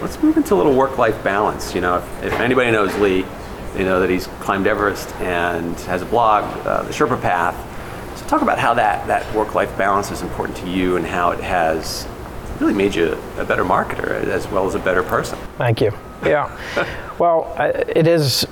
let's 0.00 0.22
move 0.22 0.36
into 0.36 0.54
a 0.54 0.56
little 0.56 0.74
work-life 0.74 1.22
balance. 1.24 1.74
You 1.74 1.80
know, 1.80 1.98
if, 1.98 2.24
if 2.24 2.32
anybody 2.34 2.70
knows 2.70 2.94
Lee, 2.98 3.24
they 3.74 3.84
know 3.84 4.00
that 4.00 4.10
he's 4.10 4.26
climbed 4.40 4.66
Everest 4.66 5.14
and 5.16 5.78
has 5.80 6.02
a 6.02 6.06
blog, 6.06 6.44
uh, 6.66 6.82
the 6.82 6.92
Sherpa 6.92 7.20
Path. 7.20 7.56
So 8.18 8.26
talk 8.26 8.42
about 8.42 8.58
how 8.58 8.74
that, 8.74 9.06
that 9.06 9.32
work-life 9.34 9.76
balance 9.76 10.10
is 10.10 10.22
important 10.22 10.56
to 10.58 10.70
you 10.70 10.96
and 10.96 11.06
how 11.06 11.30
it 11.30 11.40
has 11.40 12.06
really 12.60 12.74
made 12.74 12.94
you 12.94 13.16
a 13.36 13.44
better 13.44 13.64
marketer 13.64 14.08
as 14.08 14.48
well 14.48 14.66
as 14.66 14.74
a 14.74 14.78
better 14.78 15.02
person. 15.02 15.38
Thank 15.58 15.80
you. 15.80 15.92
Yeah. 16.24 16.56
well, 17.18 17.54
I, 17.56 17.68
it 17.68 18.06
is 18.06 18.46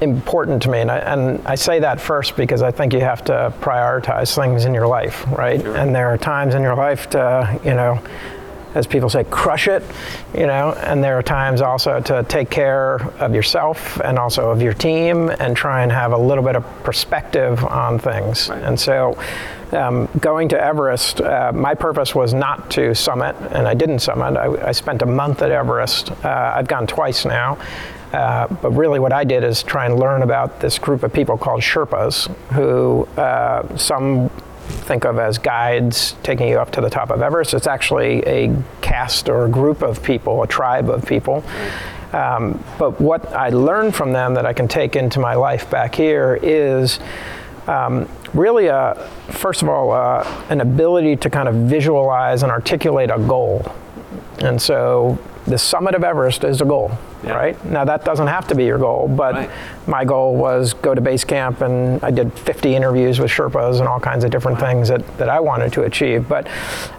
important 0.00 0.62
to 0.62 0.70
me, 0.70 0.80
and 0.80 0.90
I, 0.90 0.98
and 0.98 1.46
I, 1.46 1.54
say 1.54 1.78
that 1.78 2.00
first 2.00 2.36
because 2.36 2.62
I 2.62 2.72
think 2.72 2.92
you 2.92 3.00
have 3.00 3.24
to 3.24 3.54
prioritize 3.60 4.34
things 4.34 4.64
in 4.64 4.74
your 4.74 4.88
life, 4.88 5.24
right? 5.28 5.60
Sure. 5.60 5.76
And 5.76 5.94
there 5.94 6.08
are 6.08 6.18
times 6.18 6.54
in 6.54 6.62
your 6.62 6.74
life 6.74 7.08
to, 7.10 7.60
you 7.64 7.74
know, 7.74 8.02
as 8.74 8.86
people 8.86 9.08
say, 9.08 9.24
crush 9.24 9.68
it, 9.68 9.82
you 10.36 10.46
know, 10.46 10.72
and 10.72 11.02
there 11.02 11.16
are 11.16 11.22
times 11.22 11.60
also 11.60 12.00
to 12.00 12.24
take 12.28 12.50
care 12.50 12.96
of 13.20 13.34
yourself 13.34 14.00
and 14.00 14.18
also 14.18 14.50
of 14.50 14.60
your 14.60 14.74
team 14.74 15.30
and 15.38 15.56
try 15.56 15.82
and 15.82 15.92
have 15.92 16.12
a 16.12 16.18
little 16.18 16.44
bit 16.44 16.56
of 16.56 16.64
perspective 16.82 17.64
on 17.64 17.98
things. 17.98 18.48
Right. 18.48 18.62
And 18.62 18.78
so, 18.78 19.18
um, 19.72 20.08
going 20.20 20.48
to 20.50 20.60
Everest, 20.60 21.20
uh, 21.20 21.52
my 21.52 21.74
purpose 21.74 22.14
was 22.14 22.34
not 22.34 22.70
to 22.72 22.94
summit, 22.94 23.34
and 23.50 23.66
I 23.66 23.74
didn't 23.74 24.00
summit. 24.00 24.36
I, 24.36 24.68
I 24.68 24.72
spent 24.72 25.02
a 25.02 25.06
month 25.06 25.42
at 25.42 25.50
Everest. 25.50 26.12
Uh, 26.24 26.52
I've 26.54 26.68
gone 26.68 26.86
twice 26.86 27.24
now. 27.24 27.58
Uh, 28.12 28.46
but 28.46 28.70
really, 28.70 29.00
what 29.00 29.12
I 29.12 29.24
did 29.24 29.42
is 29.42 29.64
try 29.64 29.86
and 29.86 29.98
learn 29.98 30.22
about 30.22 30.60
this 30.60 30.78
group 30.78 31.02
of 31.02 31.12
people 31.12 31.36
called 31.36 31.62
Sherpas, 31.62 32.28
who 32.52 33.08
uh, 33.20 33.76
some 33.76 34.30
think 34.84 35.04
of 35.04 35.18
as 35.18 35.38
guides 35.38 36.14
taking 36.22 36.48
you 36.48 36.58
up 36.58 36.70
to 36.72 36.80
the 36.80 36.90
top 36.90 37.10
of 37.10 37.22
Everest. 37.22 37.54
It's 37.54 37.66
actually 37.66 38.22
a 38.26 38.54
caste 38.82 39.28
or 39.28 39.46
a 39.46 39.48
group 39.48 39.82
of 39.82 40.02
people, 40.02 40.42
a 40.42 40.46
tribe 40.46 40.90
of 40.90 41.04
people. 41.06 41.42
Um, 42.12 42.62
but 42.78 43.00
what 43.00 43.32
I 43.32 43.48
learned 43.48 43.94
from 43.94 44.12
them 44.12 44.34
that 44.34 44.46
I 44.46 44.52
can 44.52 44.68
take 44.68 44.94
into 44.94 45.18
my 45.18 45.34
life 45.34 45.68
back 45.68 45.94
here 45.94 46.38
is 46.42 47.00
um, 47.66 48.08
really, 48.34 48.66
a, 48.66 49.10
first 49.30 49.62
of 49.62 49.68
all, 49.68 49.90
uh, 49.90 50.22
an 50.50 50.60
ability 50.60 51.16
to 51.16 51.30
kind 51.30 51.48
of 51.48 51.54
visualize 51.54 52.42
and 52.42 52.52
articulate 52.52 53.10
a 53.10 53.18
goal. 53.18 53.74
And 54.38 54.60
so 54.60 55.18
the 55.46 55.58
summit 55.58 55.94
of 55.94 56.04
Everest 56.04 56.44
is 56.44 56.60
a 56.60 56.64
goal 56.64 56.96
yeah. 57.24 57.32
right? 57.32 57.64
Now 57.64 57.84
that 57.84 58.04
doesn't 58.04 58.26
have 58.26 58.46
to 58.48 58.54
be 58.54 58.64
your 58.64 58.78
goal, 58.78 59.08
but 59.08 59.34
right. 59.34 59.50
my 59.86 60.04
goal 60.04 60.36
was 60.36 60.74
go 60.74 60.94
to 60.94 61.00
base 61.00 61.24
camp 61.24 61.60
and 61.60 62.02
I 62.02 62.10
did 62.10 62.32
50 62.32 62.74
interviews 62.74 63.20
with 63.20 63.30
Sherpas 63.30 63.78
and 63.80 63.88
all 63.88 64.00
kinds 64.00 64.24
of 64.24 64.30
different 64.30 64.60
wow. 64.60 64.66
things 64.66 64.88
that, 64.88 65.18
that 65.18 65.28
I 65.28 65.40
wanted 65.40 65.72
to 65.74 65.82
achieve. 65.82 66.28
But 66.28 66.48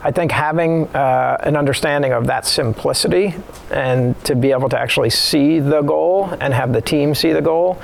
I 0.03 0.11
think 0.11 0.31
having 0.31 0.87
uh, 0.89 1.37
an 1.41 1.55
understanding 1.55 2.13
of 2.13 2.27
that 2.27 2.45
simplicity 2.45 3.35
and 3.71 4.21
to 4.25 4.35
be 4.35 4.51
able 4.51 4.69
to 4.69 4.79
actually 4.79 5.09
see 5.09 5.59
the 5.59 5.81
goal 5.81 6.29
and 6.39 6.53
have 6.53 6.73
the 6.73 6.81
team 6.81 7.15
see 7.15 7.33
the 7.33 7.41
goal, 7.41 7.81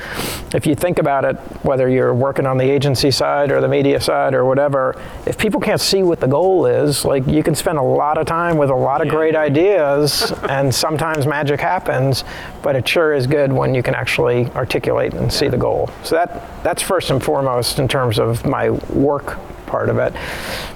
if 0.53 0.65
you 0.65 0.75
think 0.75 0.99
about 0.99 1.25
it, 1.25 1.35
whether 1.63 1.89
you're 1.89 2.13
working 2.13 2.45
on 2.45 2.57
the 2.57 2.69
agency 2.69 3.11
side 3.11 3.51
or 3.51 3.61
the 3.61 3.67
media 3.67 3.99
side 3.99 4.33
or 4.33 4.45
whatever, 4.45 4.99
if 5.25 5.37
people 5.37 5.59
can't 5.59 5.81
see 5.81 6.03
what 6.03 6.19
the 6.19 6.27
goal 6.27 6.65
is, 6.65 7.05
like 7.05 7.25
you 7.27 7.43
can 7.43 7.55
spend 7.55 7.77
a 7.77 7.81
lot 7.81 8.17
of 8.17 8.25
time 8.25 8.57
with 8.57 8.69
a 8.69 8.75
lot 8.75 9.01
of 9.01 9.07
yeah. 9.07 9.13
great 9.13 9.35
ideas 9.35 10.31
and 10.49 10.73
sometimes 10.73 11.25
magic 11.25 11.59
happens 11.59 12.23
but 12.61 12.75
it 12.75 12.87
sure 12.87 13.13
is 13.13 13.27
good 13.27 13.51
when 13.51 13.73
you 13.73 13.83
can 13.83 13.95
actually 13.95 14.47
articulate 14.51 15.13
and 15.13 15.31
see 15.31 15.47
the 15.47 15.57
goal. 15.57 15.89
So 16.03 16.15
that 16.15 16.63
that's 16.63 16.81
first 16.81 17.09
and 17.09 17.23
foremost 17.23 17.79
in 17.79 17.87
terms 17.87 18.19
of 18.19 18.45
my 18.45 18.69
work 18.69 19.39
part 19.65 19.89
of 19.89 19.97
it. 19.97 20.13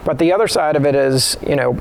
But 0.03 0.17
the 0.17 0.31
other 0.31 0.47
side 0.47 0.75
of 0.75 0.85
it 0.85 0.95
is, 0.95 1.37
you 1.45 1.55
know, 1.55 1.79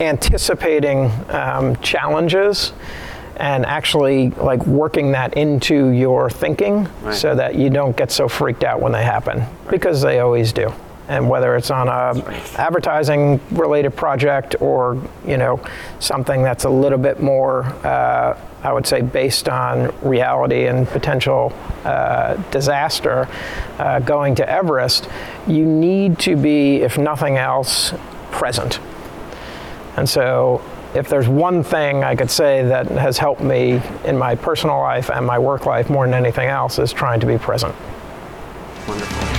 anticipating 0.00 1.10
um, 1.30 1.76
challenges 1.76 2.72
and 3.36 3.66
actually 3.66 4.30
like 4.30 4.64
working 4.66 5.12
that 5.12 5.36
into 5.36 5.88
your 5.88 6.30
thinking 6.30 6.88
right. 7.02 7.14
so 7.14 7.34
that 7.34 7.54
you 7.54 7.70
don't 7.70 7.96
get 7.96 8.10
so 8.10 8.28
freaked 8.28 8.64
out 8.64 8.80
when 8.80 8.92
they 8.92 9.04
happen 9.04 9.40
right. 9.40 9.70
because 9.70 10.00
they 10.00 10.20
always 10.20 10.52
do 10.52 10.72
and 11.08 11.28
whether 11.28 11.56
it's 11.56 11.70
on 11.70 11.88
a 11.88 12.24
advertising 12.58 13.40
related 13.50 13.94
project 13.94 14.56
or 14.60 15.00
you 15.26 15.36
know 15.36 15.60
something 16.00 16.42
that's 16.42 16.64
a 16.64 16.70
little 16.70 16.98
bit 16.98 17.20
more 17.20 17.64
uh, 17.86 18.38
I 18.62 18.72
would 18.72 18.86
say 18.86 19.00
based 19.00 19.48
on 19.48 19.94
reality 20.02 20.66
and 20.66 20.88
potential 20.88 21.52
uh, 21.84 22.34
disaster 22.50 23.28
uh, 23.78 24.00
going 24.00 24.34
to 24.36 24.48
Everest 24.48 25.08
you 25.46 25.64
need 25.64 26.18
to 26.20 26.36
be 26.36 26.76
if 26.76 26.98
nothing 26.98 27.36
else 27.36 27.92
present 28.30 28.80
and 29.96 30.08
so 30.08 30.62
if 30.96 31.08
there's 31.08 31.28
one 31.28 31.62
thing 31.62 32.04
I 32.04 32.16
could 32.16 32.30
say 32.30 32.64
that 32.64 32.86
has 32.88 33.18
helped 33.18 33.42
me 33.42 33.82
in 34.04 34.16
my 34.16 34.34
personal 34.34 34.78
life 34.78 35.10
and 35.10 35.26
my 35.26 35.38
work 35.38 35.66
life 35.66 35.90
more 35.90 36.06
than 36.06 36.14
anything 36.14 36.48
else 36.48 36.78
is 36.78 36.92
trying 36.92 37.20
to 37.20 37.26
be 37.26 37.36
present. 37.36 37.74
Wonderful. 38.88 39.35